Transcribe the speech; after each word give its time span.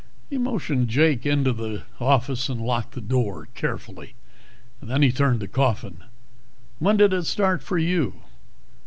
He 0.31 0.39
motioned 0.39 0.87
Jake 0.87 1.27
into 1.27 1.53
the 1.53 1.83
office 1.99 2.49
and 2.49 2.59
locked 2.59 2.93
the 2.93 3.01
door 3.01 3.47
carefully. 3.53 4.15
Then 4.81 5.03
he 5.03 5.11
turned 5.11 5.41
to 5.41 5.47
Coffin. 5.47 6.03
"When 6.79 6.97
did 6.97 7.13
it 7.13 7.27
start 7.27 7.61
for 7.61 7.77
you?" 7.77 8.15